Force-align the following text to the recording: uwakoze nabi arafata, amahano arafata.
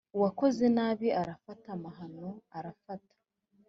uwakoze 0.17 0.65
nabi 0.75 1.07
arafata, 1.21 1.67
amahano 1.77 2.27
arafata. 2.57 3.13